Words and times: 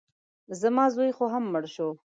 زما 0.59 0.85
زوی 0.95 1.11
خو 1.17 1.25
هم 1.33 1.43
مړ 1.53 1.63
شو. 1.73 1.87